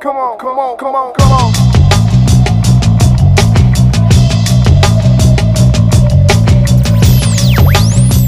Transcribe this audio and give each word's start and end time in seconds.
come 0.00 0.16
on, 0.16 0.38
come 0.38 0.58
on, 0.58 0.76
come 0.76 0.94
on, 0.94 1.12
come 1.12 1.32
on. 1.32 1.52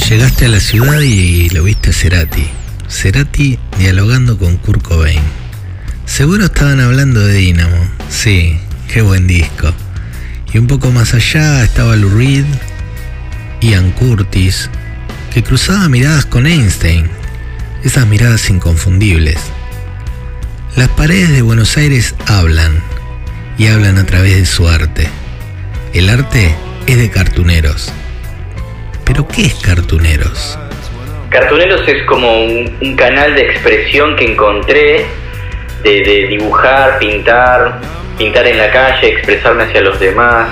Llegaste 0.09 0.47
a 0.47 0.49
la 0.49 0.61
ciudad 0.61 1.01
y 1.01 1.49
lo 1.51 1.63
viste 1.63 1.91
a 1.91 1.93
Cerati. 1.93 2.49
Cerati 2.89 3.59
dialogando 3.79 4.37
con 4.37 4.57
Kurt 4.57 4.83
Cobain. 4.83 5.23
Seguro 6.07 6.47
estaban 6.47 6.81
hablando 6.81 7.21
de 7.21 7.35
Dynamo. 7.35 7.89
Sí, 8.09 8.59
qué 8.93 9.03
buen 9.03 9.29
disco. 9.29 9.73
Y 10.53 10.59
un 10.59 10.67
poco 10.67 10.91
más 10.91 11.15
allá 11.15 11.63
estaba 11.63 11.95
Lou 11.95 12.11
Reed, 12.11 12.47
Ian 13.61 13.93
Curtis, 13.93 14.69
que 15.33 15.45
cruzaba 15.45 15.89
miradas 15.89 16.27
con 16.27 16.47
Einstein. 16.47 17.09
Esas 17.85 18.07
miradas 18.09 18.51
inconfundibles. 18.51 19.39
Las 20.77 20.89
paredes 20.89 21.33
de 21.33 21.43
Buenos 21.43 21.77
Aires 21.77 22.15
hablan 22.29 22.81
y 23.59 23.67
hablan 23.67 23.99
a 23.99 24.07
través 24.07 24.39
de 24.39 24.47
su 24.47 24.69
arte. 24.69 25.09
El 25.93 26.09
arte 26.09 26.55
es 26.87 26.97
de 26.97 27.11
cartuneros. 27.11 27.93
¿Pero 29.05 29.27
qué 29.27 29.47
es 29.47 29.55
cartuneros? 29.55 30.57
Cartuneros 31.29 31.87
es 31.89 32.05
como 32.05 32.45
un, 32.45 32.97
canal 32.97 33.35
de 33.35 33.43
expresión 33.43 34.15
que 34.15 34.33
encontré 34.33 35.07
de, 35.83 36.27
dibujar, 36.29 37.01
pintar, 37.01 37.81
pintar 38.17 38.47
en 38.47 38.59
la 38.59 38.71
calle, 38.71 39.09
expresarme 39.09 39.65
hacia 39.65 39.81
los 39.81 39.99
demás. 39.99 40.49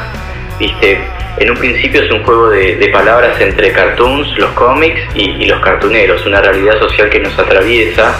Viste, 0.59 0.99
en 1.39 1.51
un 1.51 1.57
principio 1.57 2.03
es 2.03 2.11
un 2.11 2.25
juego 2.25 2.51
de, 2.51 2.75
de 2.75 2.89
palabras 2.89 3.41
entre 3.41 3.71
cartoons, 3.71 4.37
los 4.37 4.51
cómics 4.51 5.01
y, 5.15 5.31
y 5.31 5.47
los 5.47 5.61
cartuneros, 5.61 6.27
una 6.27 6.41
realidad 6.41 6.77
social 6.81 7.09
que 7.09 7.21
nos 7.21 7.39
atraviesa, 7.39 8.17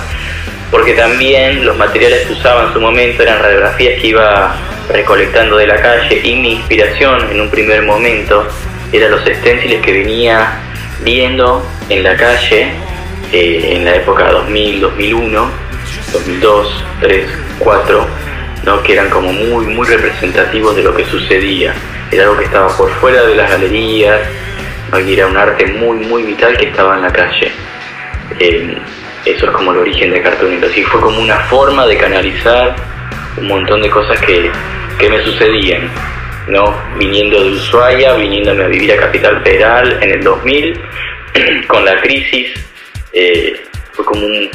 porque 0.71 0.95
también 0.95 1.65
los 1.65 1.77
materiales 1.77 2.27
que 2.27 2.33
usaba 2.33 2.67
en 2.67 2.73
su 2.73 2.81
momento 2.81 3.23
eran 3.23 3.43
radiografías 3.43 4.01
que 4.01 4.09
iba 4.09 4.55
recolectando 4.91 5.57
de 5.57 5.67
la 5.67 5.77
calle 5.77 6.21
y 6.23 6.37
mi 6.37 6.53
inspiración 6.55 7.31
en 7.31 7.41
un 7.41 7.51
primer 7.51 7.83
momento 7.83 8.47
eran 8.93 9.11
los 9.11 9.27
esténciles 9.27 9.83
que 9.83 9.93
venía 9.93 10.61
viendo 11.05 11.67
en 11.89 12.03
la 12.03 12.17
calle 12.17 12.73
eh, 13.33 13.75
en 13.77 13.85
la 13.85 13.97
época 13.97 14.31
2000, 14.31 14.81
2001, 14.81 15.51
2002, 16.13 16.85
3, 17.01 17.27
4, 17.59 18.07
¿no? 18.65 18.83
que 18.83 18.93
eran 18.95 19.11
como 19.11 19.33
muy, 19.33 19.67
muy 19.67 19.87
representativos 19.87 20.75
de 20.77 20.83
lo 20.83 20.95
que 20.95 21.05
sucedía. 21.05 21.75
Era 22.11 22.25
algo 22.25 22.39
que 22.39 22.45
estaba 22.45 22.75
por 22.77 22.91
fuera 22.95 23.23
de 23.25 23.35
las 23.35 23.51
galerías, 23.51 24.21
¿no? 24.91 25.01
y 25.01 25.13
era 25.13 25.27
un 25.27 25.37
arte 25.37 25.67
muy, 25.67 25.99
muy 25.99 26.23
vital 26.23 26.57
que 26.57 26.69
estaba 26.69 26.97
en 26.97 27.03
la 27.03 27.13
calle. 27.13 27.53
Eh, 28.41 28.79
eso 29.25 29.47
es 29.47 29.51
como 29.53 29.73
el 29.73 29.79
origen 29.79 30.11
de 30.11 30.23
Cartoonitos 30.23 30.77
y 30.77 30.83
fue 30.85 31.01
como 31.01 31.21
una 31.21 31.39
forma 31.41 31.87
de 31.87 31.97
canalizar 31.97 32.77
un 33.37 33.49
montón 33.49 33.83
de 33.83 33.91
cosas 33.91 34.19
que, 34.21 34.51
que 34.99 35.09
me 35.09 35.23
sucedían. 35.25 35.91
¿no? 36.49 36.75
Viniendo 36.99 37.45
de 37.45 37.53
Ushuaia, 37.53 38.15
viniéndome 38.15 38.65
a 38.65 38.69
vivir 38.69 38.93
a 38.93 38.97
Capital 38.97 39.43
Federal 39.43 39.99
en 40.03 40.11
el 40.11 40.25
2000, 40.25 40.81
con 41.67 41.85
la 41.85 42.01
crisis, 42.01 42.49
eh, 43.13 43.61
fue 43.93 44.05
como 44.05 44.25
un, 44.25 44.49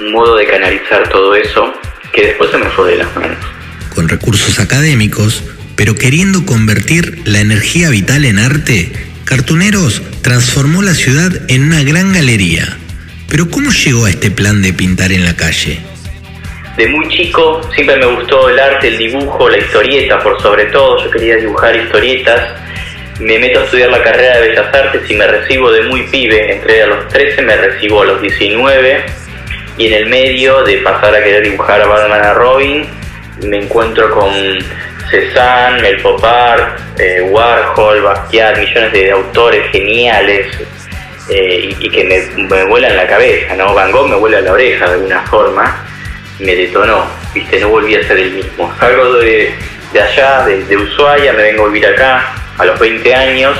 un 0.00 0.12
modo 0.12 0.36
de 0.36 0.46
canalizar 0.46 1.08
todo 1.08 1.34
eso 1.34 1.72
que 2.12 2.26
después 2.28 2.50
se 2.50 2.58
me 2.58 2.66
fue 2.66 2.92
de 2.92 2.96
las 2.98 3.16
manos. 3.16 3.38
Con 3.94 4.08
recursos 4.08 4.60
académicos, 4.60 5.42
pero 5.76 5.94
queriendo 5.94 6.46
convertir 6.46 7.22
la 7.24 7.40
energía 7.40 7.90
vital 7.90 8.24
en 8.24 8.38
arte, 8.38 8.92
Cartuneros 9.24 10.02
transformó 10.22 10.82
la 10.82 10.94
ciudad 10.94 11.32
en 11.48 11.64
una 11.64 11.82
gran 11.82 12.12
galería. 12.12 12.78
Pero 13.32 13.48
¿cómo 13.50 13.70
llegó 13.70 14.04
a 14.04 14.10
este 14.10 14.30
plan 14.30 14.60
de 14.60 14.74
pintar 14.74 15.10
en 15.10 15.24
la 15.24 15.34
calle? 15.34 15.80
De 16.76 16.86
muy 16.86 17.08
chico 17.08 17.62
siempre 17.74 17.96
me 17.96 18.04
gustó 18.04 18.50
el 18.50 18.58
arte, 18.58 18.88
el 18.88 18.98
dibujo, 18.98 19.48
la 19.48 19.56
historieta 19.56 20.18
por 20.18 20.38
sobre 20.42 20.66
todo. 20.66 21.02
Yo 21.02 21.10
quería 21.10 21.36
dibujar 21.36 21.74
historietas. 21.74 22.50
Me 23.20 23.38
meto 23.38 23.60
a 23.60 23.64
estudiar 23.64 23.90
la 23.90 24.02
carrera 24.02 24.38
de 24.38 24.48
Bellas 24.50 24.74
Artes 24.74 25.10
y 25.10 25.14
me 25.14 25.26
recibo 25.26 25.72
de 25.72 25.80
muy 25.84 26.02
pibe. 26.08 26.56
Entré 26.56 26.82
a 26.82 26.88
los 26.88 27.08
13, 27.08 27.40
me 27.40 27.56
recibo 27.56 28.02
a 28.02 28.04
los 28.04 28.20
19. 28.20 29.02
Y 29.78 29.86
en 29.86 29.92
el 29.94 30.06
medio 30.10 30.62
de 30.64 30.76
pasar 30.82 31.14
a 31.14 31.24
querer 31.24 31.42
dibujar 31.42 31.80
a 31.80 31.86
Batman 31.86 32.22
a 32.22 32.34
Robin, 32.34 32.86
me 33.46 33.62
encuentro 33.62 34.10
con 34.10 34.30
Cézanne, 35.10 35.80
Mel 35.80 36.02
Pop 36.02 36.22
Art, 36.22 36.78
eh, 36.98 37.22
Warhol, 37.22 38.02
Basquiat, 38.02 38.58
millones 38.58 38.92
de 38.92 39.10
autores 39.10 39.70
geniales 39.70 40.48
eh, 41.28 41.74
y, 41.78 41.90
que 41.90 42.04
me, 42.04 42.44
me 42.44 42.64
vuelan 42.64 42.96
la 42.96 43.06
cabeza, 43.06 43.54
¿no? 43.54 43.74
Van 43.74 43.92
Gogh 43.92 44.08
me 44.08 44.16
vuela 44.16 44.40
la 44.40 44.52
oreja 44.52 44.86
de 44.86 44.94
alguna 44.94 45.22
forma 45.22 45.86
me 46.42 46.56
detonó, 46.56 47.06
viste, 47.34 47.60
no 47.60 47.68
volví 47.68 47.94
a 47.94 48.02
ser 48.06 48.18
el 48.18 48.32
mismo. 48.32 48.72
Salgo 48.78 49.14
de, 49.14 49.54
de 49.92 50.00
allá, 50.00 50.44
de, 50.44 50.64
de, 50.64 50.76
Ushuaia, 50.76 51.32
me 51.32 51.42
vengo 51.42 51.64
a 51.64 51.68
vivir 51.68 51.86
acá 51.86 52.34
a 52.58 52.64
los 52.64 52.78
20 52.78 53.14
años 53.14 53.56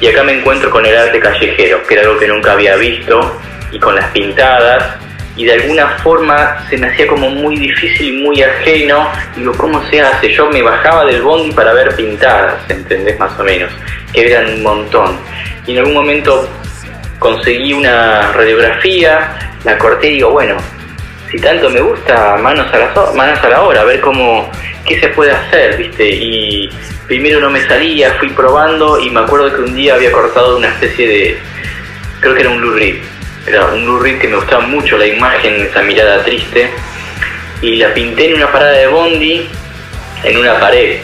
y 0.00 0.06
acá 0.06 0.22
me 0.22 0.38
encuentro 0.38 0.70
con 0.70 0.86
el 0.86 0.96
arte 0.96 1.18
callejero, 1.20 1.82
que 1.86 1.94
era 1.94 2.04
algo 2.04 2.18
que 2.18 2.28
nunca 2.28 2.52
había 2.52 2.76
visto, 2.76 3.40
y 3.72 3.78
con 3.78 3.94
las 3.94 4.10
pintadas, 4.10 4.96
y 5.36 5.44
de 5.44 5.54
alguna 5.54 5.88
forma 6.02 6.64
se 6.70 6.76
me 6.76 6.86
hacía 6.86 7.08
como 7.08 7.28
muy 7.28 7.56
difícil 7.56 8.14
y 8.14 8.22
muy 8.22 8.40
ajeno. 8.42 9.10
Digo, 9.34 9.52
¿cómo 9.56 9.84
se 9.90 10.00
hace? 10.00 10.32
Yo 10.32 10.48
me 10.48 10.62
bajaba 10.62 11.04
del 11.04 11.22
bondi 11.22 11.52
para 11.52 11.72
ver 11.72 11.94
pintadas, 11.96 12.54
¿entendés? 12.68 13.18
Más 13.18 13.38
o 13.38 13.42
menos, 13.42 13.72
que 14.12 14.30
eran 14.30 14.46
un 14.46 14.62
montón. 14.62 15.18
Y 15.66 15.72
en 15.72 15.78
algún 15.78 15.94
momento 15.94 16.48
conseguí 17.24 17.72
una 17.72 18.32
radiografía, 18.32 19.38
la 19.64 19.78
corté 19.78 20.08
y 20.08 20.14
digo, 20.16 20.32
bueno, 20.32 20.58
si 21.30 21.38
tanto 21.38 21.70
me 21.70 21.80
gusta, 21.80 22.36
manos 22.36 22.70
a 22.70 22.76
la, 22.76 23.12
manos 23.14 23.42
a 23.42 23.48
la 23.48 23.62
obra, 23.62 23.80
a 23.80 23.84
ver 23.84 24.02
cómo, 24.02 24.50
qué 24.86 25.00
se 25.00 25.08
puede 25.08 25.32
hacer, 25.32 25.78
¿viste? 25.78 26.06
Y 26.06 26.68
primero 27.06 27.40
no 27.40 27.48
me 27.48 27.66
salía, 27.66 28.12
fui 28.18 28.28
probando 28.28 29.00
y 29.00 29.08
me 29.08 29.20
acuerdo 29.20 29.56
que 29.56 29.62
un 29.62 29.74
día 29.74 29.94
había 29.94 30.12
cortado 30.12 30.58
una 30.58 30.68
especie 30.68 31.08
de, 31.08 31.38
creo 32.20 32.34
que 32.34 32.42
era 32.42 32.50
un 32.50 32.60
Lou 32.60 32.72
Reed, 32.72 32.96
era 33.46 33.68
un 33.68 33.86
Lou 33.86 34.00
Reed 34.00 34.18
que 34.18 34.28
me 34.28 34.36
gustaba 34.36 34.66
mucho 34.66 34.98
la 34.98 35.06
imagen, 35.06 35.62
esa 35.62 35.80
mirada 35.80 36.22
triste, 36.24 36.68
y 37.62 37.76
la 37.76 37.94
pinté 37.94 38.28
en 38.28 38.34
una 38.34 38.52
parada 38.52 38.72
de 38.72 38.86
bondi, 38.88 39.48
en 40.24 40.36
una 40.36 40.60
pared, 40.60 40.98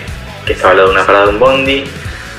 que 0.45 0.53
estaba 0.53 0.73
al 0.73 0.77
lado 0.77 0.89
de 0.91 0.95
una 0.97 1.07
parada 1.07 1.25
de 1.25 1.33
un 1.33 1.39
bondi, 1.39 1.85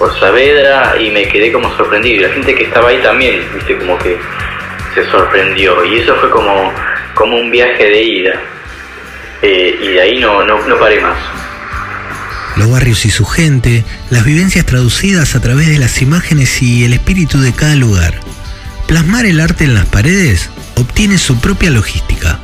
por 0.02 0.20
Saavedra, 0.20 0.96
y 1.00 1.12
me 1.12 1.28
quedé 1.28 1.52
como 1.52 1.78
sorprendido, 1.78 2.16
y 2.16 2.20
la 2.22 2.34
gente 2.34 2.56
que 2.56 2.64
estaba 2.64 2.90
ahí 2.90 2.98
también, 3.04 3.40
¿viste? 3.54 3.78
Como 3.78 4.00
que 4.00 4.18
se 4.96 5.06
sorprendió, 5.12 5.86
y 5.86 6.00
eso 6.00 6.16
fue 6.16 6.32
como 6.32 6.74
como 7.14 7.38
un 7.38 7.52
viaje 7.52 7.84
de 7.84 8.02
ida. 8.02 8.42
Eh, 9.44 9.78
y 9.80 9.88
de 9.90 10.02
ahí 10.02 10.18
no, 10.18 10.44
no, 10.44 10.60
no 10.68 10.80
paré 10.80 11.00
más. 11.02 11.20
Los 12.56 12.72
barrios 12.72 13.06
y 13.06 13.12
su 13.12 13.26
gente, 13.26 13.84
las 14.10 14.26
vivencias 14.26 14.66
traducidas 14.66 15.36
a 15.36 15.40
través 15.40 15.68
de 15.68 15.78
las 15.78 16.02
imágenes 16.02 16.64
y 16.64 16.84
el 16.84 16.94
espíritu 16.94 17.40
de 17.40 17.54
cada 17.54 17.76
lugar. 17.76 18.16
Plasmar 18.88 19.28
el 19.28 19.40
arte 19.40 19.66
en 19.66 19.76
las 19.76 19.86
paredes 19.86 20.50
obtiene 20.78 21.20
su 21.20 21.40
propia 21.40 21.70
logística. 21.70 22.40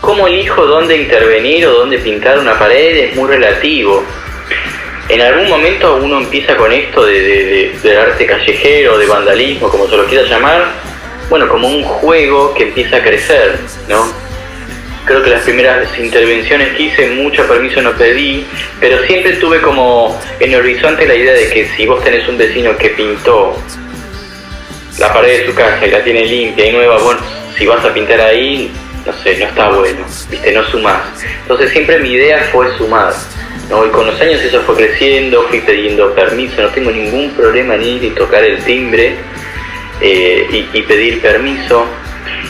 ¿Cómo 0.00 0.28
elijo 0.28 0.64
dónde 0.66 1.02
intervenir 1.02 1.66
o 1.66 1.72
dónde 1.80 1.98
pintar 1.98 2.38
una 2.38 2.56
pared? 2.56 3.08
Es 3.08 3.16
muy 3.16 3.26
relativo. 3.26 4.04
En 5.08 5.22
algún 5.22 5.48
momento 5.48 5.96
uno 5.96 6.18
empieza 6.18 6.56
con 6.56 6.70
esto 6.70 7.04
de, 7.04 7.20
de, 7.22 7.44
de, 7.44 7.78
de 7.82 7.96
arte 7.96 8.26
callejero, 8.26 8.98
de 8.98 9.06
vandalismo, 9.06 9.70
como 9.70 9.88
se 9.88 9.96
lo 9.96 10.04
quiera 10.04 10.24
llamar, 10.28 10.72
bueno, 11.30 11.48
como 11.48 11.68
un 11.68 11.82
juego 11.82 12.54
que 12.54 12.64
empieza 12.64 12.96
a 12.96 13.02
crecer, 13.02 13.58
¿no? 13.88 14.06
Creo 15.04 15.22
que 15.22 15.30
las 15.30 15.42
primeras 15.42 15.98
intervenciones 15.98 16.74
que 16.76 16.82
hice, 16.82 17.06
mucho 17.08 17.46
permiso 17.46 17.80
no 17.80 17.92
pedí, 17.92 18.46
pero 18.80 19.02
siempre 19.06 19.32
tuve 19.36 19.62
como 19.62 20.20
en 20.38 20.52
el 20.52 20.60
horizonte 20.60 21.06
la 21.06 21.14
idea 21.14 21.32
de 21.32 21.48
que 21.48 21.68
si 21.76 21.86
vos 21.86 22.02
tenés 22.04 22.28
un 22.28 22.36
vecino 22.36 22.76
que 22.76 22.90
pintó 22.90 23.56
la 24.98 25.12
pared 25.12 25.40
de 25.40 25.46
su 25.46 25.54
casa 25.54 25.86
y 25.86 25.90
la 25.90 26.04
tiene 26.04 26.26
limpia 26.26 26.66
y 26.66 26.72
nueva, 26.72 26.98
bueno, 26.98 27.20
si 27.56 27.66
vas 27.66 27.82
a 27.84 27.94
pintar 27.94 28.20
ahí, 28.20 28.70
no 29.06 29.12
sé, 29.22 29.38
no 29.38 29.46
está 29.46 29.70
bueno, 29.70 30.04
viste, 30.30 30.52
no 30.52 30.64
sumás. 30.64 31.02
Entonces 31.42 31.70
siempre 31.70 31.98
mi 32.00 32.12
idea 32.12 32.46
fue 32.52 32.76
sumar. 32.76 33.14
¿No? 33.68 33.86
Y 33.86 33.90
con 33.90 34.06
los 34.06 34.20
años 34.20 34.42
eso 34.42 34.60
fue 34.62 34.76
creciendo, 34.76 35.42
fui 35.44 35.60
pidiendo 35.60 36.14
permiso, 36.14 36.62
no 36.62 36.68
tengo 36.68 36.90
ningún 36.90 37.30
problema 37.32 37.76
ni 37.76 37.98
de 37.98 38.10
tocar 38.10 38.44
el 38.44 38.62
timbre 38.64 39.14
eh, 40.00 40.46
y, 40.50 40.78
y, 40.78 40.82
pedir 40.82 41.20
permiso. 41.20 41.86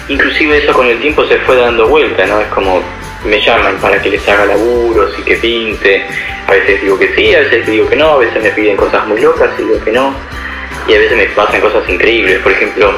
Inclusive 0.08 0.58
eso 0.58 0.72
con 0.72 0.86
el 0.86 1.00
tiempo 1.00 1.26
se 1.26 1.38
fue 1.40 1.56
dando 1.56 1.88
vuelta, 1.88 2.26
¿no? 2.26 2.40
Es 2.40 2.48
como 2.48 2.82
me 3.24 3.40
llaman 3.40 3.76
para 3.78 4.00
que 4.00 4.10
les 4.10 4.28
haga 4.28 4.46
laburos 4.46 5.12
y 5.18 5.22
que 5.22 5.36
pinte. 5.36 6.06
A 6.46 6.52
veces 6.52 6.80
digo 6.82 6.98
que 6.98 7.14
sí, 7.14 7.34
a 7.34 7.40
veces 7.40 7.66
digo 7.66 7.88
que 7.88 7.96
no, 7.96 8.12
a 8.12 8.18
veces 8.18 8.42
me 8.42 8.50
piden 8.50 8.76
cosas 8.76 9.06
muy 9.06 9.20
locas 9.20 9.50
y 9.58 9.62
digo 9.62 9.80
que 9.84 9.92
no. 9.92 10.14
Y 10.86 10.94
a 10.94 10.98
veces 10.98 11.16
me 11.16 11.26
pasan 11.26 11.60
cosas 11.60 11.88
increíbles. 11.88 12.38
Por 12.40 12.52
ejemplo, 12.52 12.92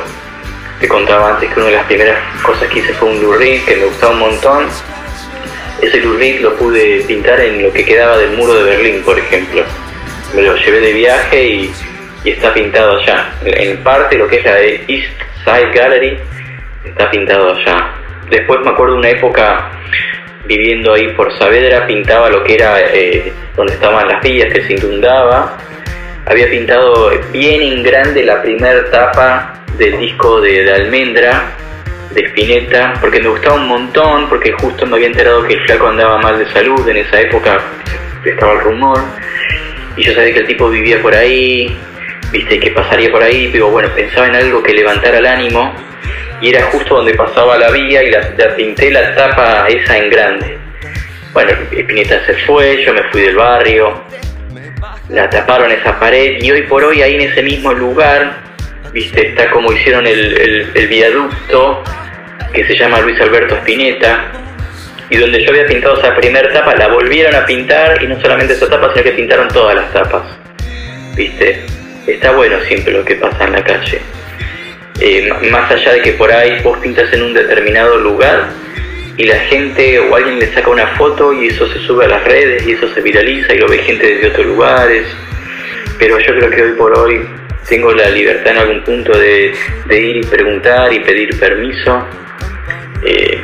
te 0.81 0.89
contaba 0.89 1.35
antes 1.35 1.53
que 1.53 1.61
una 1.61 1.71
de 1.71 1.77
las 1.77 1.87
primeras 1.87 2.19
cosas 2.43 2.69
que 2.69 2.79
hice 2.79 2.93
fue 2.95 3.09
un 3.09 3.39
Reed 3.39 3.65
que 3.65 3.77
me 3.77 3.85
gustaba 3.87 4.13
un 4.13 4.21
montón. 4.21 4.69
Ese 5.83 6.01
Reed 6.01 6.41
lo 6.41 6.55
pude 6.57 7.03
pintar 7.07 7.41
en 7.41 7.63
lo 7.63 7.73
que 7.73 7.85
quedaba 7.85 8.19
del 8.19 8.33
muro 8.37 8.55
de 8.55 8.65
Berlín, 8.65 9.03
por 9.03 9.19
ejemplo. 9.19 9.65
Me 10.35 10.43
lo 10.43 10.55
llevé 10.57 10.81
de 10.81 10.93
viaje 10.93 11.47
y 11.47 11.71
está 12.25 12.53
pintado 12.53 12.99
allá. 12.99 13.33
En 13.45 13.83
parte 13.83 14.19
lo 14.19 14.29
que 14.29 14.37
es 14.37 14.45
la 14.45 14.61
East 14.61 15.21
Side 15.45 15.73
Gallery 15.73 16.19
está 16.85 17.11
pintado 17.11 17.55
allá. 17.55 17.95
Después 18.31 18.61
me 18.63 18.71
acuerdo 18.71 18.97
una 18.97 19.09
época 19.09 19.71
viviendo 20.45 20.95
ahí 20.95 21.09
por 21.15 21.37
Saavedra, 21.39 21.87
pintaba 21.87 22.29
lo 22.29 22.45
que 22.45 22.55
era 22.55 22.81
eh, 22.93 23.33
donde 23.57 23.73
estaban 23.75 24.07
las 24.09 24.23
vías, 24.23 24.53
que 24.53 24.63
se 24.63 24.75
inundaba. 24.75 25.57
Había 26.27 26.49
pintado 26.51 27.11
bien 27.33 27.63
en 27.63 27.83
grande 27.83 28.25
la 28.25 28.43
primera 28.43 28.91
tapa 28.91 29.55
del 29.79 29.99
disco 29.99 30.41
de, 30.41 30.65
de 30.65 30.73
Almendra, 30.73 31.57
de 32.13 32.27
Spinetta, 32.27 32.95
porque 33.01 33.21
me 33.21 33.29
gustaba 33.29 33.57
un 33.57 33.69
montón, 33.69 34.29
porque 34.29 34.53
justo 34.53 34.87
me 34.87 34.97
había 34.97 35.09
enterado 35.09 35.47
que 35.47 35.55
el 35.55 35.61
flaco 35.65 35.89
andaba 35.89 36.19
mal 36.19 36.39
de 36.39 36.51
salud, 36.53 36.87
en 36.89 36.97
esa 36.97 37.21
época 37.21 37.61
estaba 38.25 38.55
el 38.55 38.61
rumor, 38.61 39.01
y 39.97 40.03
yo 40.03 40.15
sabía 40.15 40.35
que 40.35 40.41
el 40.41 40.47
tipo 40.47 40.69
vivía 40.69 41.01
por 41.01 41.15
ahí, 41.15 41.77
viste, 42.33 42.59
que 42.59 42.71
pasaría 42.73 43.11
por 43.11 43.23
ahí, 43.23 43.49
pero 43.53 43.71
bueno, 43.71 43.89
pensaba 43.95 44.27
en 44.27 44.35
algo 44.35 44.63
que 44.63 44.73
levantara 44.73 45.19
el 45.19 45.27
ánimo, 45.27 45.73
y 46.41 46.49
era 46.49 46.65
justo 46.67 46.97
donde 46.97 47.15
pasaba 47.15 47.59
la 47.59 47.71
vía 47.71 48.03
y 48.03 48.11
la, 48.11 48.57
pinté 48.57 48.91
la 48.91 49.15
tapa 49.15 49.67
esa 49.69 49.99
en 49.99 50.11
grande. 50.11 50.59
Bueno, 51.33 51.53
Spinetta 51.71 52.25
se 52.27 52.35
fue, 52.47 52.83
yo 52.85 52.93
me 52.93 53.05
fui 53.05 53.23
del 53.23 53.37
barrio, 53.37 54.03
la 55.11 55.31
taparon 55.31 55.71
esa 55.71 55.99
pared 56.01 56.43
y 56.43 56.51
hoy 56.51 56.63
por 56.63 56.83
hoy 56.83 57.03
ahí 57.03 57.15
en 57.15 57.21
ese 57.21 57.43
mismo 57.43 57.73
lugar, 57.73 58.39
viste, 58.93 59.29
está 59.29 59.49
como 59.51 59.73
hicieron 59.73 60.07
el 60.09 60.89
viaducto 60.89 61.85
que 62.53 62.67
se 62.67 62.77
llama 62.77 63.01
Luis 63.01 63.21
Alberto 63.21 63.57
Spinetta 63.57 64.33
y 65.11 65.17
donde 65.17 65.43
yo 65.45 65.51
había 65.51 65.67
pintado 65.67 65.99
esa 65.99 66.15
primera 66.15 66.53
tapa, 66.53 66.75
la 66.77 66.89
volvieron 66.89 67.35
a 67.35 67.45
pintar 67.45 68.03
y 68.03 68.07
no 68.07 68.21
solamente 68.21 68.55
esa 68.55 68.69
tapa, 68.69 68.93
sino 68.93 69.05
que 69.05 69.13
pintaron 69.13 69.49
todas 69.49 69.75
las 69.75 69.93
tapas. 69.93 70.23
¿Viste? 71.17 71.65
Está 72.07 72.31
bueno 72.33 72.61
siempre 72.69 72.93
lo 72.93 73.05
que 73.05 73.17
pasa 73.17 73.45
en 73.45 73.53
la 73.53 73.65
calle. 73.65 74.01
Eh, 75.01 75.31
más 75.51 75.71
allá 75.71 75.95
de 75.95 76.03
que 76.03 76.13
por 76.13 76.31
ahí 76.31 76.61
vos 76.63 76.79
pintas 76.79 77.13
en 77.13 77.23
un 77.23 77.35
determinado 77.35 77.99
lugar 77.99 78.51
y 79.17 79.25
la 79.25 79.39
gente 79.41 79.99
o 79.99 80.15
alguien 80.15 80.39
le 80.39 80.53
saca 80.53 80.71
una 80.71 80.87
foto 80.97 81.33
y 81.33 81.49
eso 81.49 81.67
se 81.73 81.79
sube 81.81 82.05
a 82.05 82.09
las 82.09 82.25
redes 82.25 82.67
y 82.67 82.73
eso 82.73 82.89
se 82.95 83.01
viraliza 83.01 83.53
y 83.55 83.59
lo 83.59 83.67
ve 83.67 83.79
gente 83.79 84.15
desde 84.15 84.29
otros 84.29 84.47
lugares. 84.47 85.07
Pero 85.99 86.19
yo 86.21 86.37
creo 86.37 86.51
que 86.51 86.63
hoy 86.63 86.73
por 86.73 86.99
hoy 86.99 87.27
tengo 87.69 87.93
la 87.93 88.09
libertad 88.11 88.53
en 88.53 88.59
algún 88.59 88.85
punto 88.85 89.19
de, 89.19 89.55
de 89.87 90.01
ir 90.01 90.17
y 90.17 90.23
preguntar 90.23 90.93
y 90.93 91.01
pedir 91.01 91.39
permiso. 91.39 92.07
Eh, 93.03 93.43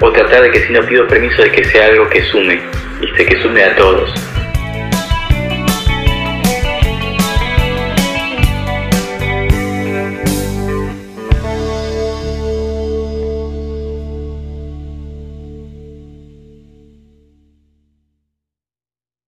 o 0.00 0.10
tratar 0.12 0.42
de 0.42 0.50
que 0.50 0.66
si 0.66 0.72
no 0.72 0.82
pido 0.82 1.06
permiso 1.06 1.42
de 1.42 1.52
que 1.52 1.64
sea 1.64 1.86
algo 1.86 2.08
que 2.08 2.22
sume, 2.24 2.60
¿viste? 3.00 3.26
que 3.26 3.40
sume 3.42 3.64
a 3.64 3.74
todos. 3.76 4.12